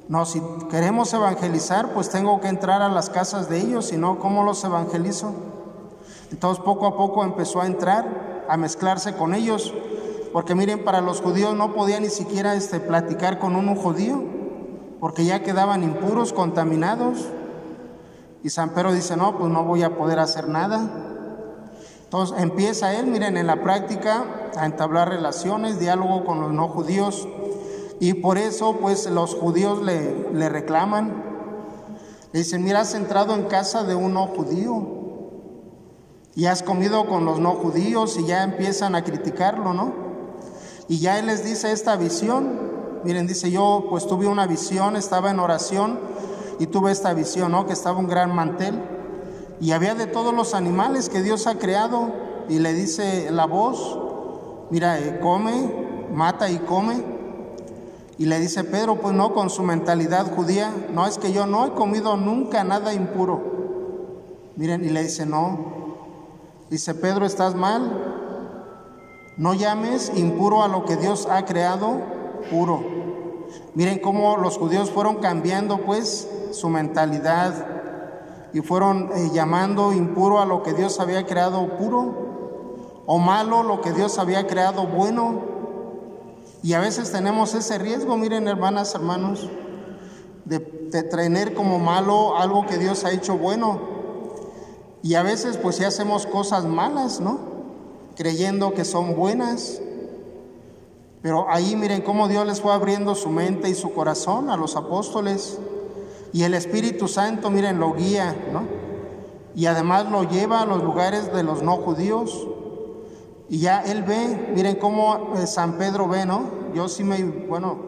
No, 0.09 0.25
si 0.25 0.43
queremos 0.71 1.13
evangelizar, 1.15 1.93
pues 1.93 2.11
tengo 2.11 2.41
que 2.41 2.49
entrar 2.49 2.83
a 2.83 2.89
las 2.89 3.11
casas 3.11 3.49
de 3.49 3.61
ellos, 3.61 3.87
si 3.87 3.97
no, 3.97 4.19
¿cómo 4.19 4.43
los 4.43 4.65
evangelizo? 4.65 5.35
Entonces 6.31 6.63
poco 6.65 6.87
a 6.87 6.97
poco 6.97 7.25
empezó 7.25 7.61
a 7.61 7.67
entrar, 7.67 8.45
a 8.49 8.57
mezclarse 8.57 9.15
con 9.15 9.35
ellos, 9.35 9.73
porque 10.33 10.55
miren, 10.55 10.85
para 10.85 11.01
los 11.01 11.21
judíos 11.21 11.55
no 11.55 11.73
podía 11.73 12.01
ni 12.01 12.11
siquiera 12.11 12.55
este, 12.55 12.81
platicar 12.81 13.39
con 13.39 13.57
un 13.57 13.75
judío, 13.75 14.23
porque 15.01 15.25
ya 15.25 15.43
quedaban 15.43 15.83
impuros, 15.83 16.33
contaminados. 16.33 17.27
Y 18.43 18.51
San 18.51 18.71
Pedro 18.71 18.93
dice, 18.93 19.17
no, 19.17 19.39
pues 19.39 19.51
no 19.51 19.65
voy 19.65 19.83
a 19.83 19.97
poder 19.97 20.19
hacer 20.19 20.49
nada. 20.49 20.91
Entonces 22.05 22.39
empieza 22.39 22.95
él, 22.95 23.07
miren, 23.07 23.37
en 23.37 23.47
la 23.47 23.63
práctica 23.63 24.25
a 24.57 24.67
entablar 24.67 25.09
relaciones, 25.09 25.79
diálogo 25.79 26.25
con 26.25 26.41
los 26.41 26.53
no 26.53 26.69
judíos. 26.69 27.27
Y 27.99 28.15
por 28.15 28.37
eso, 28.37 28.77
pues 28.81 29.09
los 29.09 29.35
judíos 29.35 29.83
le, 29.83 30.33
le 30.33 30.49
reclaman. 30.49 31.25
Le 32.33 32.41
dicen, 32.41 32.63
mira, 32.63 32.81
has 32.81 32.95
entrado 32.95 33.35
en 33.35 33.45
casa 33.45 33.85
de 33.85 33.95
un 33.95 34.13
no 34.13 34.27
judío 34.27 34.96
y 36.37 36.47
has 36.47 36.63
comido 36.63 37.07
con 37.07 37.25
los 37.25 37.41
no 37.41 37.53
judíos 37.55 38.19
y 38.19 38.27
ya 38.27 38.45
empiezan 38.45 38.95
a 38.95 39.03
criticarlo, 39.03 39.73
¿no? 39.73 39.93
Y 40.87 40.99
ya 40.99 41.19
él 41.19 41.27
les 41.27 41.45
dice 41.45 41.73
esta 41.73 41.97
visión. 41.97 42.77
Miren, 43.05 43.27
dice, 43.27 43.51
yo 43.51 43.87
pues 43.89 44.07
tuve 44.07 44.27
una 44.27 44.47
visión, 44.47 44.97
estaba 44.97 45.31
en 45.31 45.41
oración 45.41 45.99
y 46.59 46.67
tuve 46.67 46.93
esta 46.93 47.15
visión, 47.15 47.53
¿no? 47.53 47.67
Que 47.67 47.73
estaba 47.73 47.99
un 47.99 48.07
gran 48.07 48.35
mantel 48.35 48.81
y 49.61 49.73
había 49.73 49.95
de 49.95 50.07
todos 50.07 50.35
los 50.35 50.55
animales 50.55 51.09
que 51.09 51.23
Dios 51.23 51.47
ha 51.47 51.57
creado 51.57 52.13
y 52.49 52.59
le 52.59 52.75
dice 52.75 53.31
la 53.31 53.47
voz, 53.47 53.99
mira, 54.71 54.99
eh, 54.99 55.19
come, 55.21 55.73
mata 56.13 56.51
y 56.51 56.59
come. 56.59 57.03
Y 58.19 58.27
le 58.27 58.39
dice 58.41 58.65
Pedro, 58.65 58.97
pues 59.01 59.15
no, 59.15 59.35
con 59.35 59.51
su 59.51 59.63
mentalidad 59.63 60.35
judía, 60.35 60.73
no 60.93 61.07
es 61.07 61.19
que 61.19 61.33
yo 61.33 61.47
no 61.47 61.67
he 61.67 61.73
comido 61.73 62.17
nunca 62.17 62.65
nada 62.65 62.93
impuro. 62.93 63.41
Miren, 64.57 64.85
y 64.85 64.89
le 64.89 65.03
dice, 65.03 65.27
no. 65.27 65.86
Dice, 66.71 66.95
Pedro, 66.95 67.27
estás 67.27 67.55
mal. 67.55 68.15
No 69.37 69.55
llames 69.55 70.11
impuro 70.17 70.63
a 70.63 70.69
lo 70.69 70.85
que 70.85 70.97
Dios 70.97 71.29
ha 71.31 71.45
creado 71.45 72.01
puro. 72.51 72.83
Miren 73.75 74.01
cómo 74.01 74.37
los 74.37 74.59
judíos 74.59 74.91
fueron 74.91 75.17
cambiando 75.17 75.79
pues 75.79 76.29
su 76.51 76.69
mentalidad 76.69 77.55
y 78.53 78.61
fueron 78.61 79.11
eh, 79.15 79.31
llamando 79.33 79.93
impuro 79.93 80.41
a 80.41 80.47
lo 80.47 80.63
que 80.63 80.73
Dios 80.73 80.99
había 80.99 81.27
creado 81.27 81.77
puro 81.77 82.27
o 83.07 83.19
malo 83.19 83.63
lo 83.63 83.81
que 83.81 83.93
Dios 83.93 84.19
había 84.19 84.47
creado 84.47 84.87
bueno. 84.87 85.43
Y 86.63 86.73
a 86.73 86.81
veces 86.81 87.13
tenemos 87.13 87.55
ese 87.55 87.79
riesgo, 87.79 88.17
miren 88.17 88.49
hermanas, 88.49 88.95
hermanos, 88.95 89.49
de, 90.45 90.59
de 90.59 91.55
como 91.55 91.79
malo 91.79 92.37
algo 92.37 92.67
que 92.67 92.79
Dios 92.79 93.05
ha 93.05 93.13
hecho 93.13 93.37
bueno. 93.39 93.96
Y 95.07 95.15
a 95.15 95.23
veces 95.23 95.57
pues 95.57 95.77
si 95.77 95.85
hacemos 95.85 96.27
cosas 96.27 96.65
malas, 96.65 97.21
¿no? 97.21 97.39
Creyendo 98.17 98.75
que 98.75 98.85
son 98.85 99.15
buenas. 99.15 99.81
Pero 101.23 101.47
ahí 101.49 101.77
miren 101.77 102.03
cómo 102.03 102.27
Dios 102.27 102.45
les 102.45 102.61
fue 102.61 102.73
abriendo 102.73 103.15
su 103.15 103.31
mente 103.31 103.71
y 103.71 103.77
su 103.77 103.95
corazón 103.95 104.51
a 104.51 104.57
los 104.57 104.75
apóstoles. 104.75 105.61
Y 106.33 106.43
el 106.43 106.55
Espíritu 106.55 107.07
Santo, 107.07 107.51
miren, 107.53 107.79
lo 107.79 107.95
guía, 107.95 108.35
¿no? 108.53 108.65
Y 109.55 109.67
además 109.67 110.11
lo 110.11 110.25
lleva 110.25 110.63
a 110.63 110.67
los 110.67 110.83
lugares 110.83 111.33
de 111.33 111.45
los 111.45 111.63
no 111.63 111.77
judíos. 111.77 112.45
Y 113.49 113.61
ya 113.61 113.83
él 113.83 114.03
ve, 114.03 114.51
miren 114.57 114.75
cómo 114.75 115.35
eh, 115.37 115.47
San 115.47 115.79
Pedro 115.79 116.09
ve, 116.09 116.27
¿no? 116.27 116.51
Yo 116.75 116.89
sí 116.89 117.05
me, 117.05 117.23
bueno, 117.23 117.79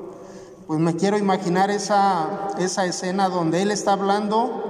pues 0.68 0.78
me 0.78 0.94
quiero 0.94 1.18
imaginar 1.18 1.68
esa, 1.68 2.50
esa 2.60 2.86
escena 2.86 3.28
donde 3.28 3.62
Él 3.62 3.72
está 3.72 3.94
hablando 3.94 4.67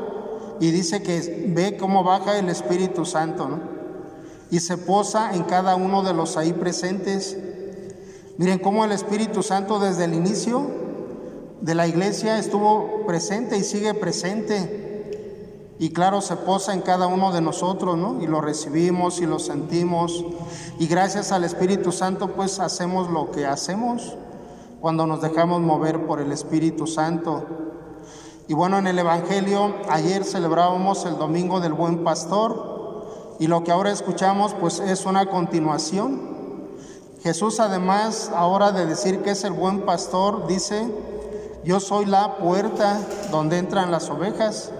y 0.61 0.71
dice 0.71 1.03
que 1.03 1.47
ve 1.49 1.77
cómo 1.77 2.05
baja 2.05 2.39
el 2.39 2.49
Espíritu 2.49 3.05
Santo. 3.05 3.61
Y 4.51 4.61
se 4.61 4.79
posa 4.79 5.35
en 5.35 5.45
cada 5.45 5.77
uno 5.77 6.03
de 6.03 6.15
los 6.15 6.37
ahí 6.37 6.53
presentes. 6.53 7.37
Miren 8.39 8.59
cómo 8.59 8.85
el 8.85 8.93
Espíritu 8.93 9.43
Santo 9.43 9.79
desde 9.79 10.05
el 10.05 10.15
inicio 10.15 10.71
de 11.61 11.75
la 11.75 11.87
iglesia 11.87 12.39
estuvo 12.39 13.05
presente 13.07 13.57
y 13.57 13.65
sigue 13.65 13.95
presente. 13.95 14.89
Y 15.81 15.91
claro, 15.91 16.21
se 16.21 16.35
posa 16.35 16.75
en 16.75 16.81
cada 16.81 17.07
uno 17.07 17.33
de 17.33 17.41
nosotros, 17.41 17.97
¿no? 17.97 18.21
Y 18.21 18.27
lo 18.27 18.41
recibimos 18.41 19.21
y 19.21 19.27
lo 19.27 19.39
sentimos. 19.39 20.25
Y 20.79 20.89
gracias 20.89 21.31
al 21.31 21.45
Espíritu 21.45 21.93
Santo, 21.93 22.35
pues 22.35 22.59
hacemos 22.59 23.11
lo 23.11 23.31
que 23.31 23.47
hacemos 23.47 24.17
cuando 24.81 25.07
nos 25.07 25.21
dejamos 25.21 25.61
mover 25.61 26.07
por 26.07 26.21
el 26.21 26.33
Espíritu 26.33 26.87
Santo. 26.87 27.68
Y 28.49 28.55
bueno, 28.55 28.79
en 28.79 28.87
el 28.87 28.99
Evangelio, 28.99 29.75
ayer 29.91 30.25
celebrábamos 30.25 31.05
el 31.05 31.19
Domingo 31.19 31.61
del 31.61 31.75
Buen 31.75 32.03
Pastor 32.03 33.37
y 33.39 33.47
lo 33.47 33.63
que 33.63 33.71
ahora 33.71 33.93
escuchamos 33.93 34.55
pues 34.55 34.81
es 34.81 35.05
una 35.05 35.27
continuación. 35.27 36.19
Jesús 37.23 37.61
además, 37.61 38.33
ahora 38.35 38.73
de 38.73 38.87
decir 38.87 39.21
que 39.21 39.33
es 39.33 39.45
el 39.45 39.53
buen 39.53 39.85
pastor, 39.85 40.47
dice, 40.47 40.91
yo 41.63 41.79
soy 41.79 42.07
la 42.07 42.39
puerta 42.39 42.99
donde 43.31 43.59
entran 43.59 43.91
las 43.91 44.09
ovejas. 44.09 44.73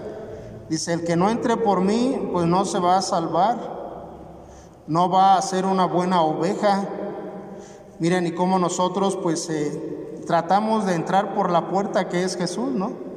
Dice, 0.67 0.93
el 0.93 1.03
que 1.03 1.15
no 1.15 1.29
entre 1.29 1.55
por 1.55 1.81
mí, 1.81 2.29
pues 2.33 2.47
no 2.47 2.65
se 2.65 2.79
va 2.79 2.97
a 2.97 3.03
salvar, 3.03 3.59
no 4.87 5.11
va 5.11 5.35
a 5.35 5.41
ser 5.43 5.67
una 5.67 5.85
buena 5.85 6.23
oveja. 6.23 6.87
Miren, 7.99 8.25
y 8.25 8.31
cómo 8.31 8.57
nosotros 8.57 9.15
pues 9.15 9.47
eh, 9.51 10.21
tratamos 10.25 10.87
de 10.87 10.95
entrar 10.95 11.35
por 11.35 11.51
la 11.51 11.69
puerta 11.69 12.09
que 12.09 12.23
es 12.23 12.35
Jesús, 12.35 12.71
¿no? 12.71 13.08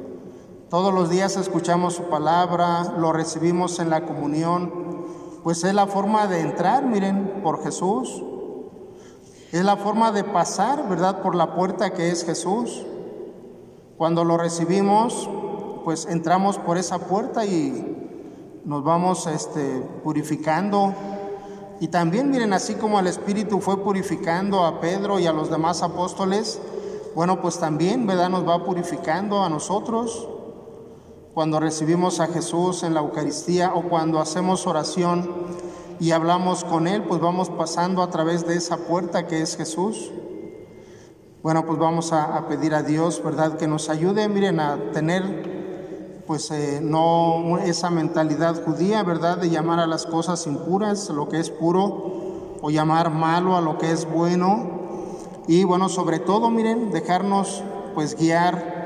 Todos 0.73 0.91
los 0.91 1.11
días 1.11 1.37
escuchamos 1.37 1.93
su 1.93 2.05
palabra, 2.05 2.95
lo 2.97 3.13
recibimos 3.13 3.77
en 3.77 3.91
la 3.91 4.07
comunión, 4.07 5.05
pues 5.43 5.63
es 5.63 5.71
la 5.75 5.85
forma 5.85 6.25
de 6.25 6.39
entrar, 6.39 6.83
miren, 6.83 7.41
por 7.43 7.63
Jesús. 7.63 8.23
Es 9.51 9.63
la 9.63 9.77
forma 9.77 10.11
de 10.11 10.23
pasar, 10.23 10.89
¿verdad? 10.89 11.21
Por 11.21 11.35
la 11.35 11.53
puerta 11.53 11.93
que 11.93 12.09
es 12.09 12.25
Jesús. 12.25 12.83
Cuando 13.97 14.23
lo 14.23 14.35
recibimos, 14.35 15.29
pues 15.83 16.07
entramos 16.07 16.57
por 16.57 16.79
esa 16.79 16.97
puerta 16.97 17.45
y 17.45 18.63
nos 18.65 18.83
vamos 18.83 19.27
este, 19.27 19.79
purificando. 20.03 20.91
Y 21.81 21.89
también 21.89 22.31
miren, 22.31 22.51
así 22.51 22.73
como 22.73 22.99
el 22.99 23.05
Espíritu 23.05 23.59
fue 23.59 23.77
purificando 23.77 24.65
a 24.65 24.79
Pedro 24.81 25.19
y 25.19 25.27
a 25.27 25.33
los 25.33 25.51
demás 25.51 25.83
apóstoles, 25.83 26.59
bueno, 27.13 27.43
pues 27.43 27.59
también, 27.59 28.07
¿verdad? 28.07 28.29
Nos 28.29 28.49
va 28.49 28.63
purificando 28.63 29.43
a 29.43 29.49
nosotros 29.49 30.29
cuando 31.33 31.59
recibimos 31.59 32.19
a 32.19 32.27
Jesús 32.27 32.83
en 32.83 32.93
la 32.93 32.99
Eucaristía 32.99 33.73
o 33.73 33.89
cuando 33.89 34.19
hacemos 34.19 34.67
oración 34.67 35.27
y 35.99 36.11
hablamos 36.11 36.63
con 36.63 36.87
Él, 36.87 37.03
pues 37.03 37.19
vamos 37.21 37.49
pasando 37.49 38.03
a 38.03 38.09
través 38.11 38.45
de 38.45 38.55
esa 38.55 38.77
puerta 38.77 39.25
que 39.25 39.41
es 39.41 39.57
Jesús. 39.57 40.11
Bueno, 41.41 41.65
pues 41.65 41.79
vamos 41.79 42.13
a, 42.13 42.47
pedir 42.47 42.75
a 42.75 42.83
Dios, 42.83 43.21
¿verdad? 43.23 43.57
Que 43.57 43.67
nos 43.67 43.89
ayude, 43.89 44.29
miren, 44.29 44.59
a 44.59 44.91
tener, 44.93 46.21
pues, 46.27 46.51
eh, 46.51 46.79
no 46.81 47.57
esa 47.57 47.89
mentalidad 47.89 48.63
judía, 48.63 49.03
¿verdad? 49.03 49.37
De 49.39 49.49
llamar 49.49 49.79
a 49.79 49.87
las 49.87 50.05
cosas 50.05 50.45
impuras, 50.45 51.09
lo 51.09 51.27
que 51.29 51.39
es 51.39 51.49
puro, 51.49 52.59
o 52.61 52.69
llamar 52.69 53.09
malo 53.09 53.57
a 53.57 53.61
lo 53.61 53.77
que 53.77 53.91
es 53.91 54.09
bueno. 54.09 54.69
Y 55.47 55.63
bueno, 55.63 55.89
sobre 55.89 56.19
todo, 56.19 56.49
miren, 56.49 56.91
dejarnos, 56.91 57.63
pues, 57.93 58.15
guiar, 58.15 58.82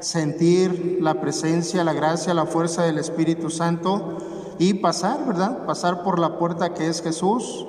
sentir 0.00 0.98
la 1.00 1.20
presencia, 1.20 1.84
la 1.84 1.92
gracia, 1.92 2.34
la 2.34 2.46
fuerza 2.46 2.82
del 2.84 2.98
Espíritu 2.98 3.50
Santo 3.50 4.18
y 4.58 4.74
pasar, 4.74 5.26
¿verdad? 5.26 5.66
Pasar 5.66 6.02
por 6.02 6.18
la 6.18 6.38
puerta 6.38 6.74
que 6.74 6.88
es 6.88 7.02
Jesús 7.02 7.66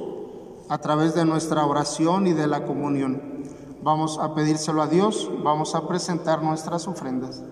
a 0.70 0.78
través 0.80 1.16
de 1.16 1.26
nuestra 1.26 1.66
oración 1.66 2.28
y 2.28 2.34
de 2.34 2.48
la 2.48 2.66
comunión. 2.66 3.44
Vamos 3.82 4.20
a 4.20 4.34
pedírselo 4.36 4.82
a 4.82 4.88
Dios, 4.88 5.30
vamos 5.44 5.76
a 5.76 5.88
presentar 5.88 6.44
nuestras 6.44 6.88
ofrendas. 6.88 7.44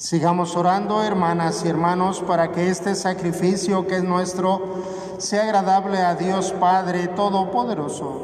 Sigamos 0.00 0.56
orando, 0.56 1.02
hermanas 1.02 1.62
y 1.62 1.68
hermanos, 1.68 2.24
para 2.26 2.52
que 2.52 2.70
este 2.70 2.94
sacrificio 2.94 3.86
que 3.86 3.96
es 3.96 4.02
nuestro 4.02 4.82
sea 5.18 5.42
agradable 5.42 5.98
a 5.98 6.14
Dios 6.14 6.52
Padre 6.52 7.08
Todopoderoso. 7.08 8.22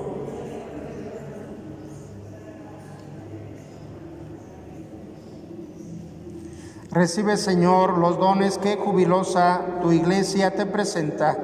Recibe, 6.91 7.37
Señor, 7.37 7.99
los 7.99 8.19
dones 8.19 8.57
que 8.57 8.79
jubilosa 8.79 9.61
tu 9.83 9.93
iglesia 9.93 10.53
te 10.55 10.65
presenta, 10.65 11.37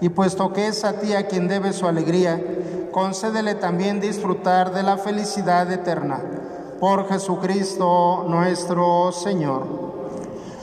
y 0.00 0.08
puesto 0.08 0.52
que 0.52 0.66
es 0.66 0.82
a 0.82 0.94
ti 0.94 1.12
a 1.12 1.28
quien 1.28 1.46
debe 1.46 1.72
su 1.72 1.86
alegría, 1.86 2.42
concédele 2.90 3.54
también 3.54 4.00
disfrutar 4.00 4.74
de 4.74 4.82
la 4.82 4.96
felicidad 4.96 5.70
eterna 5.70 6.37
por 6.80 7.08
Jesucristo 7.08 8.24
nuestro 8.28 9.10
Señor. 9.12 9.66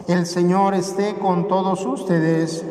El 0.08 0.26
Señor 0.26 0.74
esté 0.74 1.16
con 1.16 1.48
todos 1.48 1.86
ustedes. 1.86 2.64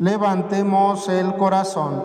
Levantemos 0.00 1.08
el 1.08 1.36
corazón. 1.36 2.02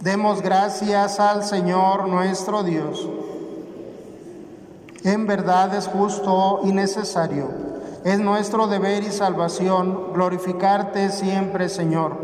Demos 0.00 0.40
gracias 0.40 1.20
al 1.20 1.44
Señor 1.44 2.08
nuestro 2.08 2.62
Dios. 2.62 3.08
En 5.02 5.26
verdad 5.26 5.74
es 5.74 5.86
justo 5.86 6.60
y 6.64 6.72
necesario. 6.72 7.48
Es 8.04 8.18
nuestro 8.20 8.66
deber 8.68 9.02
y 9.02 9.10
salvación 9.10 10.12
glorificarte 10.12 11.10
siempre, 11.10 11.68
Señor, 11.68 12.16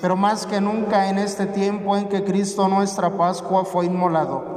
pero 0.00 0.16
más 0.16 0.46
que 0.46 0.60
nunca 0.60 1.08
en 1.08 1.18
este 1.18 1.46
tiempo 1.46 1.96
en 1.96 2.08
que 2.08 2.24
Cristo 2.24 2.68
nuestra 2.68 3.10
Pascua 3.16 3.64
fue 3.64 3.86
inmolado 3.86 4.53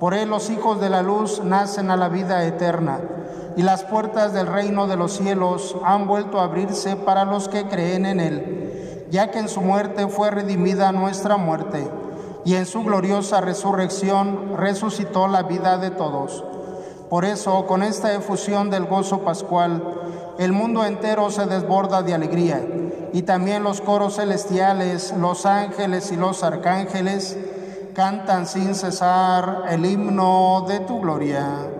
por 0.00 0.14
él 0.14 0.30
los 0.30 0.48
hijos 0.48 0.80
de 0.80 0.88
la 0.88 1.02
luz 1.02 1.44
nacen 1.44 1.90
a 1.90 1.96
la 1.96 2.08
vida 2.08 2.44
eterna, 2.46 3.00
y 3.54 3.62
las 3.62 3.84
puertas 3.84 4.32
del 4.32 4.46
reino 4.46 4.86
de 4.86 4.96
los 4.96 5.12
cielos 5.12 5.76
han 5.84 6.06
vuelto 6.06 6.40
a 6.40 6.44
abrirse 6.44 6.96
para 6.96 7.26
los 7.26 7.48
que 7.48 7.68
creen 7.68 8.06
en 8.06 8.18
él, 8.18 9.06
ya 9.10 9.30
que 9.30 9.38
en 9.38 9.50
su 9.50 9.60
muerte 9.60 10.08
fue 10.08 10.30
redimida 10.30 10.90
nuestra 10.90 11.36
muerte, 11.36 11.86
y 12.46 12.54
en 12.54 12.64
su 12.64 12.82
gloriosa 12.82 13.42
resurrección 13.42 14.56
resucitó 14.56 15.28
la 15.28 15.42
vida 15.42 15.76
de 15.76 15.90
todos. 15.90 16.44
Por 17.10 17.26
eso, 17.26 17.66
con 17.66 17.82
esta 17.82 18.14
efusión 18.14 18.70
del 18.70 18.86
gozo 18.86 19.18
pascual, 19.18 19.82
el 20.38 20.52
mundo 20.52 20.86
entero 20.86 21.28
se 21.30 21.44
desborda 21.44 22.02
de 22.02 22.14
alegría, 22.14 22.64
y 23.12 23.22
también 23.22 23.64
los 23.64 23.82
coros 23.82 24.16
celestiales, 24.16 25.12
los 25.18 25.44
ángeles 25.44 26.10
y 26.10 26.16
los 26.16 26.42
arcángeles 26.42 27.36
cantan 27.94 28.46
sin 28.46 28.74
cesar 28.74 29.64
el 29.68 29.84
himno 29.84 30.64
de 30.68 30.80
tu 30.80 31.00
gloria. 31.00 31.79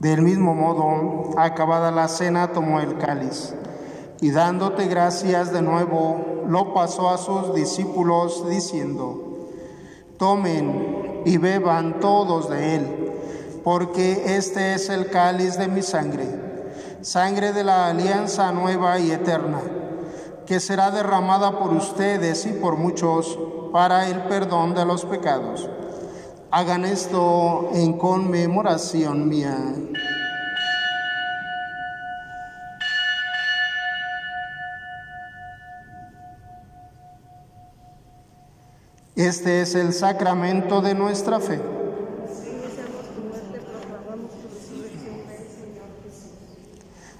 Del 0.00 0.22
mismo 0.22 0.54
modo, 0.54 1.38
acabada 1.38 1.90
la 1.90 2.06
cena, 2.06 2.52
tomó 2.52 2.78
el 2.78 2.98
cáliz 2.98 3.54
y 4.20 4.30
dándote 4.30 4.86
gracias 4.86 5.52
de 5.52 5.60
nuevo, 5.60 6.44
lo 6.46 6.72
pasó 6.72 7.10
a 7.10 7.18
sus 7.18 7.54
discípulos 7.54 8.48
diciendo, 8.48 9.48
tomen 10.16 11.22
y 11.24 11.36
beban 11.36 11.98
todos 11.98 12.48
de 12.48 12.76
él, 12.76 13.12
porque 13.64 14.36
este 14.36 14.74
es 14.74 14.88
el 14.88 15.10
cáliz 15.10 15.58
de 15.58 15.66
mi 15.66 15.82
sangre, 15.82 16.26
sangre 17.00 17.52
de 17.52 17.64
la 17.64 17.88
alianza 17.88 18.52
nueva 18.52 19.00
y 19.00 19.10
eterna, 19.10 19.60
que 20.46 20.60
será 20.60 20.92
derramada 20.92 21.58
por 21.58 21.72
ustedes 21.72 22.46
y 22.46 22.50
por 22.50 22.76
muchos 22.76 23.38
para 23.72 24.08
el 24.08 24.22
perdón 24.22 24.74
de 24.74 24.84
los 24.84 25.04
pecados. 25.04 25.68
Hagan 26.50 26.86
esto 26.86 27.70
en 27.74 27.98
conmemoración 27.98 29.28
mía. 29.28 29.54
Este 39.14 39.60
es 39.60 39.74
el 39.74 39.92
sacramento 39.92 40.80
de 40.80 40.94
nuestra 40.94 41.38
fe. 41.38 41.60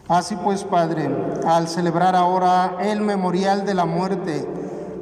Así 0.09 0.37
pues, 0.37 0.65
Padre, 0.65 1.11
al 1.47 1.69
celebrar 1.69 2.17
ahora 2.17 2.79
el 2.81 3.03
memorial 3.03 3.67
de 3.67 3.75
la 3.75 3.85
muerte 3.85 4.49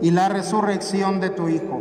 y 0.02 0.10
la 0.10 0.28
resurrección 0.28 1.20
de 1.20 1.30
tu 1.30 1.48
Hijo, 1.48 1.80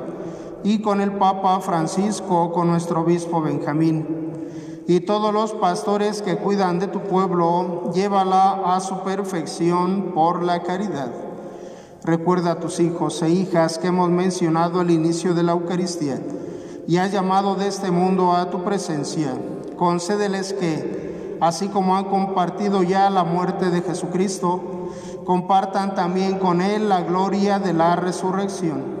y 0.63 0.79
con 0.81 1.01
el 1.01 1.13
Papa 1.13 1.59
Francisco, 1.59 2.51
con 2.51 2.67
nuestro 2.67 3.01
obispo 3.01 3.41
Benjamín, 3.41 4.31
y 4.87 5.01
todos 5.01 5.33
los 5.33 5.53
pastores 5.53 6.21
que 6.21 6.37
cuidan 6.37 6.79
de 6.79 6.87
tu 6.87 7.01
pueblo, 7.01 7.91
llévala 7.93 8.75
a 8.75 8.79
su 8.79 8.99
perfección 9.01 10.11
por 10.13 10.43
la 10.43 10.63
caridad. 10.63 11.11
Recuerda 12.03 12.53
a 12.53 12.59
tus 12.59 12.79
hijos 12.79 13.21
e 13.21 13.29
hijas 13.29 13.77
que 13.77 13.87
hemos 13.87 14.09
mencionado 14.09 14.79
al 14.79 14.89
inicio 14.89 15.33
de 15.33 15.43
la 15.43 15.51
Eucaristía 15.51 16.19
y 16.87 16.97
has 16.97 17.11
llamado 17.11 17.55
de 17.55 17.67
este 17.67 17.91
mundo 17.91 18.33
a 18.33 18.49
tu 18.49 18.63
presencia. 18.63 19.33
Concédeles 19.77 20.53
que, 20.53 21.37
así 21.39 21.67
como 21.67 21.95
han 21.95 22.05
compartido 22.05 22.81
ya 22.81 23.09
la 23.11 23.23
muerte 23.23 23.69
de 23.69 23.81
Jesucristo, 23.81 24.89
compartan 25.25 25.93
también 25.93 26.39
con 26.39 26.61
Él 26.61 26.89
la 26.89 27.01
gloria 27.01 27.59
de 27.59 27.73
la 27.73 27.95
resurrección 27.95 29.00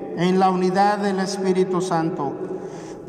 en 0.21 0.37
la 0.37 0.51
unidad 0.51 0.99
del 0.99 1.19
Espíritu 1.19 1.81
Santo, 1.81 2.31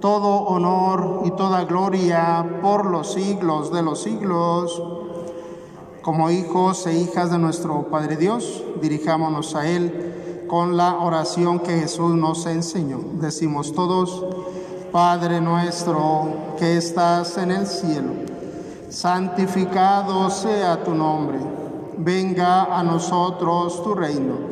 todo 0.00 0.44
honor 0.44 1.22
y 1.26 1.30
toda 1.32 1.64
gloria 1.64 2.58
por 2.62 2.86
los 2.86 3.12
siglos 3.12 3.70
de 3.70 3.82
los 3.82 4.02
siglos. 4.02 4.82
Como 6.00 6.30
hijos 6.30 6.86
e 6.86 6.94
hijas 6.98 7.30
de 7.30 7.38
nuestro 7.38 7.82
Padre 7.90 8.16
Dios, 8.16 8.64
dirijámonos 8.80 9.54
a 9.54 9.68
Él 9.68 10.46
con 10.48 10.76
la 10.76 10.98
oración 11.00 11.60
que 11.60 11.78
Jesús 11.80 12.14
nos 12.14 12.46
enseñó. 12.46 12.98
Decimos 13.20 13.72
todos, 13.74 14.24
Padre 14.90 15.40
nuestro 15.40 16.54
que 16.58 16.78
estás 16.78 17.36
en 17.36 17.50
el 17.50 17.66
cielo, 17.66 18.12
santificado 18.88 20.30
sea 20.30 20.82
tu 20.82 20.94
nombre, 20.94 21.38
venga 21.98 22.64
a 22.64 22.82
nosotros 22.82 23.82
tu 23.84 23.94
reino, 23.94 24.51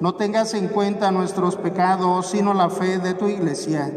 No 0.00 0.14
tengas 0.14 0.54
en 0.54 0.68
cuenta 0.68 1.10
nuestros 1.10 1.56
pecados, 1.56 2.26
sino 2.26 2.54
la 2.54 2.70
fe 2.70 2.98
de 2.98 3.14
tu 3.14 3.28
iglesia. 3.28 3.92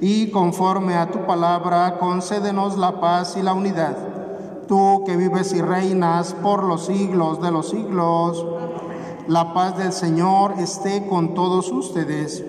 Y 0.00 0.30
conforme 0.30 0.94
a 0.94 1.10
tu 1.10 1.26
palabra, 1.26 1.98
concédenos 1.98 2.78
la 2.78 3.00
paz 3.00 3.36
y 3.36 3.42
la 3.42 3.52
unidad 3.52 4.10
tú 4.70 5.02
que 5.04 5.16
vives 5.16 5.52
y 5.52 5.60
reinas 5.60 6.32
por 6.32 6.62
los 6.62 6.86
siglos 6.86 7.42
de 7.42 7.50
los 7.50 7.70
siglos. 7.70 8.46
La 9.26 9.52
paz 9.52 9.76
del 9.76 9.92
Señor 9.92 10.54
esté 10.58 11.08
con 11.08 11.34
todos 11.34 11.72
ustedes. 11.72 12.44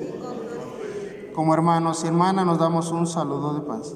Como 1.33 1.55
hermanos 1.55 2.03
y 2.03 2.07
hermanas 2.07 2.45
nos 2.45 2.59
damos 2.59 2.91
un 2.91 3.07
saludo 3.07 3.55
de 3.55 3.61
paz. 3.61 3.95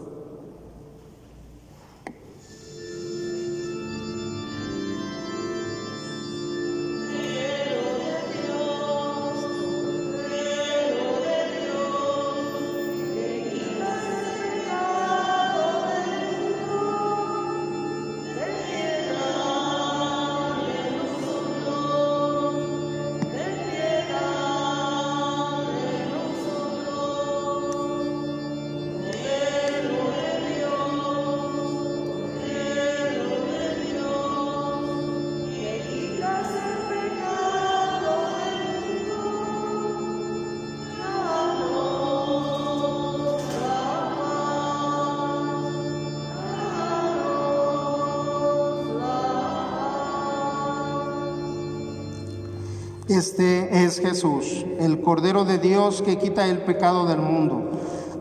Este 53.07 53.85
es 53.85 53.99
Jesús, 53.99 54.65
el 54.79 55.01
Cordero 55.01 55.45
de 55.45 55.59
Dios 55.59 56.01
que 56.01 56.17
quita 56.17 56.47
el 56.47 56.63
pecado 56.63 57.05
del 57.05 57.19
mundo. 57.19 57.69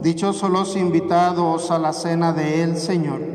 Dichosos 0.03 0.51
los 0.51 0.77
invitados 0.77 1.71
a 1.71 1.79
la 1.79 1.95
cena 1.95 2.35
de 2.35 2.63
él, 2.63 2.77
Señor. 2.77 3.34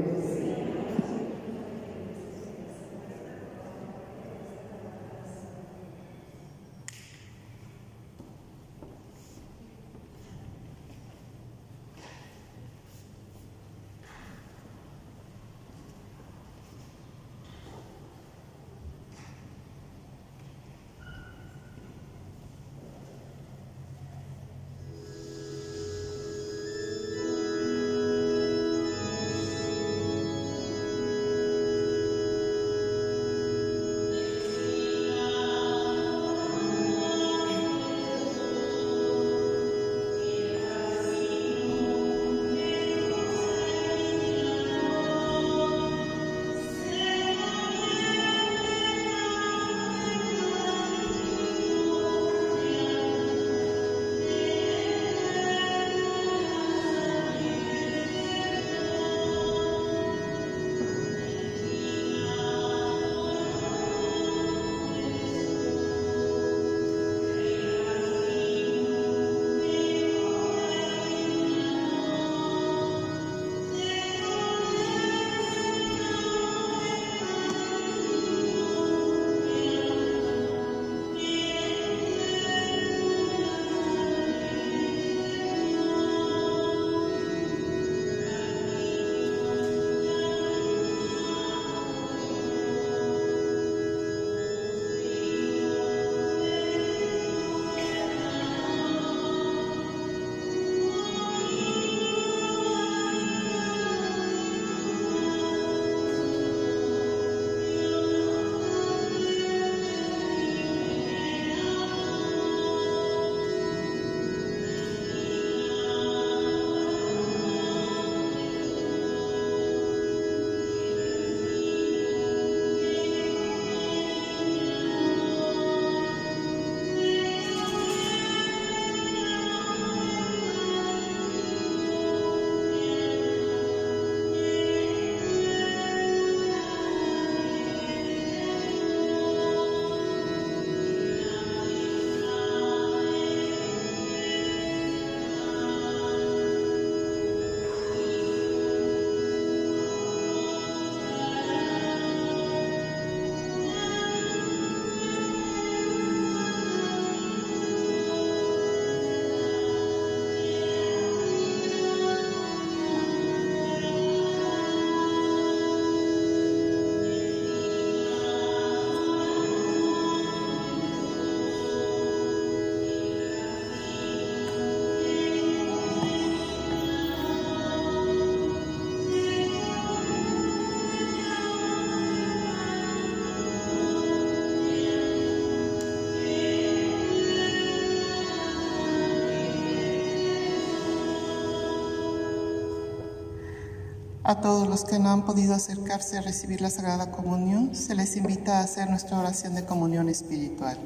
A 194.29 194.41
todos 194.41 194.67
los 194.67 194.85
que 194.85 194.99
no 194.99 195.09
han 195.09 195.25
podido 195.25 195.55
acercarse 195.55 196.15
a 196.15 196.21
recibir 196.21 196.61
la 196.61 196.69
Sagrada 196.69 197.09
Comunión, 197.09 197.73
se 197.73 197.95
les 197.95 198.15
invita 198.15 198.59
a 198.59 198.63
hacer 198.63 198.87
nuestra 198.87 199.17
oración 199.17 199.55
de 199.55 199.65
comunión 199.65 200.07
espiritual. 200.07 200.77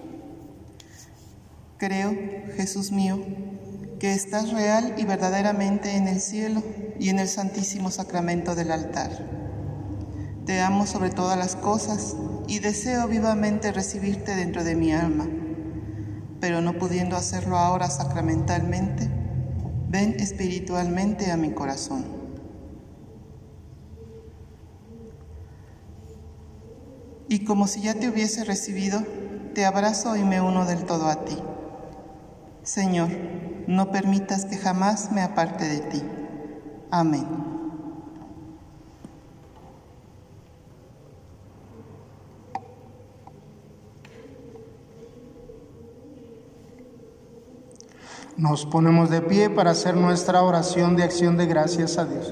Creo, 1.77 2.11
Jesús 2.55 2.93
mío, 2.93 3.19
que 3.99 4.13
estás 4.13 4.53
real 4.53 4.95
y 4.97 5.03
verdaderamente 5.03 5.97
en 5.97 6.07
el 6.07 6.21
cielo 6.21 6.63
y 6.97 7.09
en 7.09 7.19
el 7.19 7.27
santísimo 7.27 7.91
sacramento 7.91 8.55
del 8.55 8.71
altar. 8.71 9.11
Te 10.45 10.61
amo 10.61 10.85
sobre 10.85 11.09
todas 11.09 11.37
las 11.37 11.57
cosas 11.57 12.15
y 12.47 12.59
deseo 12.59 13.09
vivamente 13.09 13.73
recibirte 13.73 14.37
dentro 14.37 14.63
de 14.63 14.75
mi 14.75 14.93
alma, 14.93 15.27
pero 16.39 16.61
no 16.61 16.77
pudiendo 16.79 17.17
hacerlo 17.17 17.57
ahora 17.57 17.89
sacramentalmente, 17.89 19.09
ven 19.89 20.15
espiritualmente 20.17 21.29
a 21.29 21.35
mi 21.35 21.51
corazón. 21.51 22.12
Y 27.33 27.45
como 27.45 27.65
si 27.65 27.81
ya 27.81 27.95
te 27.95 28.07
hubiese 28.09 28.43
recibido, 28.43 29.03
te 29.55 29.65
abrazo 29.65 30.15
y 30.15 30.23
me 30.23 30.39
uno 30.39 30.65
del 30.65 30.85
todo 30.85 31.07
a 31.07 31.25
ti. 31.25 31.35
Señor, 32.61 33.09
no 33.65 33.91
permitas 33.91 34.45
que 34.45 34.55
jamás 34.55 35.11
me 35.11 35.23
aparte 35.23 35.67
de 35.67 35.79
ti. 35.79 36.03
Amén. 36.91 37.25
Nos 48.37 48.67
ponemos 48.67 49.09
de 49.09 49.21
pie 49.21 49.49
para 49.49 49.71
hacer 49.71 49.95
nuestra 49.95 50.43
oración 50.43 50.95
de 50.95 51.01
acción 51.01 51.35
de 51.37 51.47
gracias 51.47 51.97
a 51.97 52.05
Dios. 52.05 52.31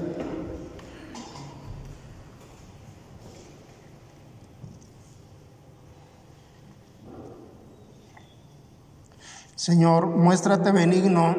Señor, 9.62 10.06
muéstrate 10.08 10.72
benigno 10.72 11.36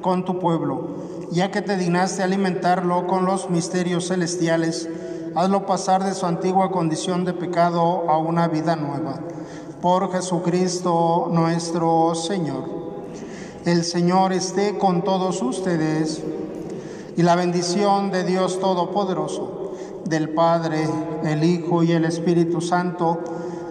con 0.00 0.24
tu 0.24 0.38
pueblo, 0.38 0.96
ya 1.32 1.50
que 1.50 1.60
te 1.60 1.76
dignaste 1.76 2.22
alimentarlo 2.22 3.06
con 3.06 3.26
los 3.26 3.50
misterios 3.50 4.08
celestiales, 4.08 4.88
hazlo 5.34 5.66
pasar 5.66 6.02
de 6.02 6.14
su 6.14 6.24
antigua 6.24 6.70
condición 6.70 7.26
de 7.26 7.34
pecado 7.34 8.08
a 8.08 8.16
una 8.16 8.48
vida 8.48 8.74
nueva. 8.74 9.20
Por 9.82 10.10
Jesucristo 10.12 11.28
nuestro 11.30 12.14
Señor. 12.14 12.64
El 13.66 13.84
Señor 13.84 14.32
esté 14.32 14.78
con 14.78 15.04
todos 15.04 15.42
ustedes 15.42 16.22
y 17.18 17.22
la 17.22 17.36
bendición 17.36 18.10
de 18.10 18.24
Dios 18.24 18.60
Todopoderoso, 18.60 19.74
del 20.06 20.30
Padre, 20.30 20.88
el 21.22 21.44
Hijo 21.44 21.82
y 21.82 21.92
el 21.92 22.06
Espíritu 22.06 22.62
Santo, 22.62 23.20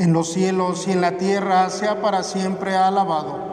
En 0.00 0.14
los 0.14 0.32
cielos 0.32 0.88
y 0.88 0.92
en 0.92 1.02
la 1.02 1.18
tierra, 1.18 1.68
sea 1.68 2.00
para 2.00 2.22
siempre 2.22 2.74
alabado. 2.74 3.50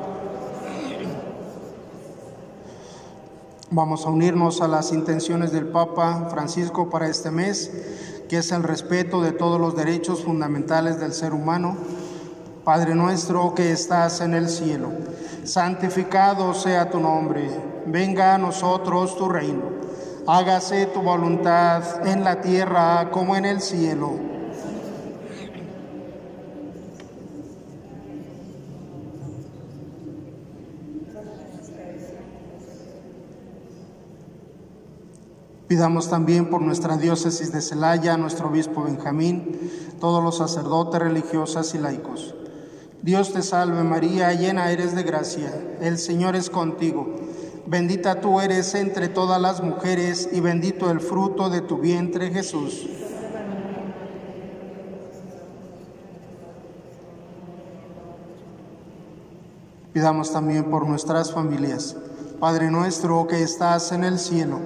Vamos 3.69 4.05
a 4.05 4.09
unirnos 4.09 4.61
a 4.61 4.69
las 4.69 4.93
intenciones 4.93 5.51
del 5.51 5.67
Papa 5.67 6.29
Francisco 6.31 6.89
para 6.89 7.09
este 7.09 7.31
mes, 7.31 7.69
que 8.29 8.37
es 8.37 8.53
el 8.53 8.63
respeto 8.63 9.21
de 9.21 9.33
todos 9.33 9.59
los 9.59 9.75
derechos 9.75 10.23
fundamentales 10.23 11.01
del 11.01 11.11
ser 11.11 11.33
humano. 11.33 11.75
Padre 12.63 12.95
nuestro 12.95 13.53
que 13.53 13.73
estás 13.73 14.21
en 14.21 14.33
el 14.33 14.47
cielo, 14.47 14.87
santificado 15.43 16.53
sea 16.53 16.89
tu 16.89 17.01
nombre, 17.01 17.49
venga 17.85 18.35
a 18.35 18.37
nosotros 18.37 19.17
tu 19.17 19.27
reino, 19.27 19.63
hágase 20.27 20.85
tu 20.85 21.01
voluntad 21.01 22.07
en 22.07 22.23
la 22.23 22.39
tierra 22.39 23.09
como 23.11 23.35
en 23.35 23.43
el 23.43 23.59
cielo. 23.59 24.36
Pidamos 35.67 36.09
también 36.09 36.49
por 36.49 36.61
nuestra 36.61 36.95
diócesis 36.95 37.51
de 37.51 37.61
Celaya, 37.61 38.15
nuestro 38.15 38.47
obispo 38.47 38.83
Benjamín, 38.83 39.59
todos 39.99 40.23
los 40.23 40.37
sacerdotes, 40.37 41.01
religiosas 41.01 41.75
y 41.75 41.77
laicos. 41.77 42.35
Dios 43.01 43.33
te 43.33 43.41
salve 43.41 43.83
María, 43.83 44.31
llena 44.33 44.71
eres 44.71 44.95
de 44.95 45.03
gracia, 45.03 45.51
el 45.81 45.97
Señor 45.97 46.37
es 46.37 46.49
contigo. 46.49 47.13
Bendita 47.65 48.21
tú 48.21 48.39
eres 48.39 48.75
entre 48.75 49.09
todas 49.09 49.41
las 49.41 49.61
mujeres 49.61 50.29
y 50.31 50.39
bendito 50.39 50.89
el 50.89 51.01
fruto 51.01 51.49
de 51.49 51.59
tu 51.59 51.79
vientre 51.79 52.31
Jesús. 52.31 52.87
Pidamos 59.91 60.31
también 60.31 60.69
por 60.69 60.87
nuestras 60.87 61.33
familias. 61.33 61.97
Padre 62.39 62.71
nuestro 62.71 63.27
que 63.27 63.43
estás 63.43 63.91
en 63.91 64.05
el 64.05 64.17
cielo 64.17 64.59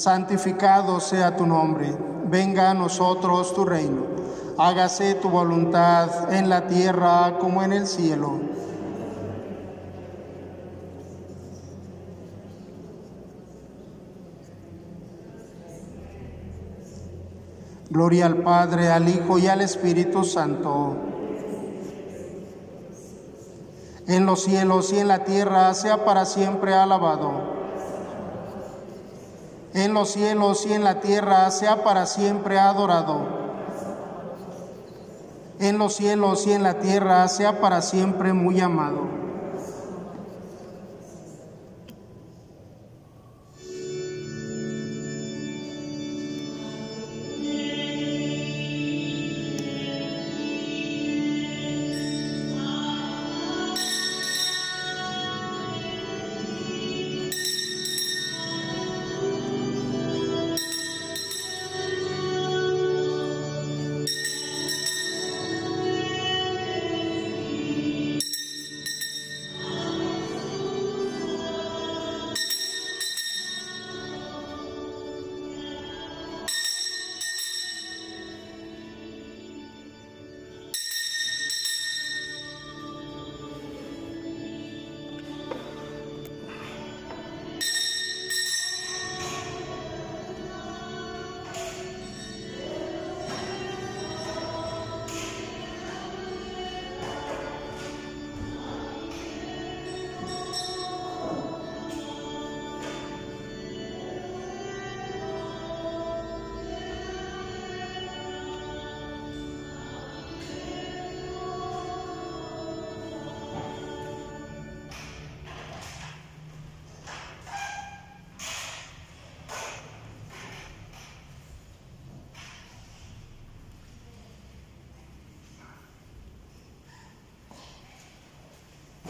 santificado 0.00 0.98
sea 0.98 1.36
tu 1.36 1.46
nombre, 1.46 1.94
venga 2.24 2.70
a 2.70 2.74
nosotros 2.74 3.52
tu 3.52 3.66
reino, 3.66 4.06
hágase 4.56 5.14
tu 5.16 5.28
voluntad 5.28 6.32
en 6.32 6.48
la 6.48 6.66
tierra 6.66 7.36
como 7.38 7.62
en 7.62 7.74
el 7.74 7.86
cielo. 7.86 8.40
Gloria 17.90 18.24
al 18.24 18.36
Padre, 18.36 18.88
al 18.88 19.06
Hijo 19.06 19.38
y 19.38 19.48
al 19.48 19.60
Espíritu 19.60 20.24
Santo. 20.24 20.96
En 24.06 24.24
los 24.24 24.44
cielos 24.44 24.94
y 24.94 24.98
en 24.98 25.08
la 25.08 25.24
tierra 25.24 25.74
sea 25.74 26.06
para 26.06 26.24
siempre 26.24 26.72
alabado 26.72 27.59
en 29.74 29.94
los 29.94 30.10
cielos 30.10 30.66
y 30.66 30.72
en 30.72 30.84
la 30.84 31.00
tierra, 31.00 31.50
sea 31.50 31.84
para 31.84 32.06
siempre 32.06 32.58
adorado. 32.58 33.40
En 35.58 35.78
los 35.78 35.94
cielos 35.94 36.46
y 36.46 36.52
en 36.52 36.62
la 36.62 36.78
tierra, 36.80 37.28
sea 37.28 37.60
para 37.60 37.82
siempre 37.82 38.32
muy 38.32 38.60
amado. 38.60 39.19